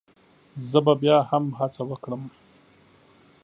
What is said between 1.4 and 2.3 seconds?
هڅه وکړم